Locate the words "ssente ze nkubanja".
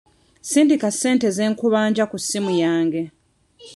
0.93-2.03